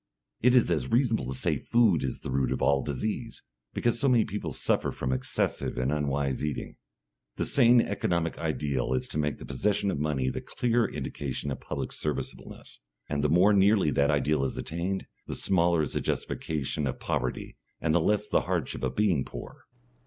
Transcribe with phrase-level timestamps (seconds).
[0.41, 4.09] It is as reasonable to say food is the root of all disease, because so
[4.09, 6.77] many people suffer from excessive and unwise eating.
[7.35, 11.59] The sane economic ideal is to make the possession of money the clear indication of
[11.61, 12.79] public serviceableness,
[13.09, 17.57] and the more nearly that ideal is attained, the smaller is the justification of poverty
[17.79, 19.65] and the less the hardship of being poor.